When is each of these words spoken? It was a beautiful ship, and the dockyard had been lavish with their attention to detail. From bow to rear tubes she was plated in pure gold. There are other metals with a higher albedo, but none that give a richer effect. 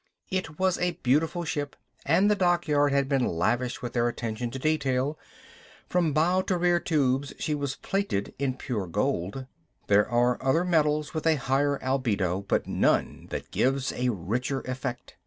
It 0.31 0.57
was 0.57 0.79
a 0.79 0.97
beautiful 1.03 1.43
ship, 1.45 1.75
and 2.07 2.25
the 2.25 2.33
dockyard 2.35 2.91
had 2.91 3.07
been 3.07 3.23
lavish 3.27 3.83
with 3.83 3.93
their 3.93 4.07
attention 4.07 4.49
to 4.49 4.57
detail. 4.57 5.19
From 5.89 6.11
bow 6.11 6.41
to 6.41 6.57
rear 6.57 6.79
tubes 6.79 7.35
she 7.37 7.53
was 7.53 7.75
plated 7.75 8.33
in 8.39 8.55
pure 8.57 8.87
gold. 8.87 9.45
There 9.85 10.09
are 10.09 10.41
other 10.41 10.65
metals 10.65 11.13
with 11.13 11.27
a 11.27 11.35
higher 11.35 11.77
albedo, 11.83 12.41
but 12.47 12.65
none 12.65 13.27
that 13.29 13.51
give 13.51 13.93
a 13.93 14.09
richer 14.09 14.61
effect. 14.61 15.17